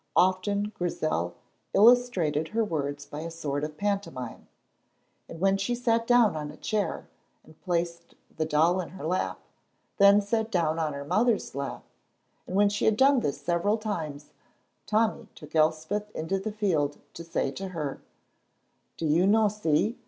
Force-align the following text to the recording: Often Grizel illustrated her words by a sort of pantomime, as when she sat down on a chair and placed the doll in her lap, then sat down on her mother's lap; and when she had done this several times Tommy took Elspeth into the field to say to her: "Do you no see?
Often 0.15 0.71
Grizel 0.75 1.35
illustrated 1.75 2.47
her 2.47 2.63
words 2.65 3.05
by 3.05 3.19
a 3.19 3.29
sort 3.29 3.63
of 3.63 3.77
pantomime, 3.77 4.47
as 5.29 5.37
when 5.37 5.57
she 5.57 5.75
sat 5.75 6.07
down 6.07 6.35
on 6.35 6.49
a 6.49 6.57
chair 6.57 7.07
and 7.43 7.61
placed 7.61 8.15
the 8.35 8.43
doll 8.43 8.81
in 8.81 8.89
her 8.89 9.05
lap, 9.05 9.39
then 9.99 10.19
sat 10.19 10.49
down 10.49 10.79
on 10.79 10.93
her 10.93 11.05
mother's 11.05 11.53
lap; 11.53 11.83
and 12.47 12.55
when 12.55 12.67
she 12.69 12.85
had 12.85 12.97
done 12.97 13.19
this 13.19 13.39
several 13.39 13.77
times 13.77 14.31
Tommy 14.87 15.27
took 15.35 15.55
Elspeth 15.55 16.09
into 16.15 16.39
the 16.39 16.51
field 16.51 16.97
to 17.13 17.23
say 17.23 17.51
to 17.51 17.67
her: 17.67 18.01
"Do 18.97 19.05
you 19.05 19.27
no 19.27 19.49
see? 19.49 19.99